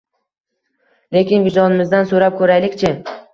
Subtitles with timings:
[1.17, 2.93] Lekin vijdonimizdan so’rab ko’raylik-chi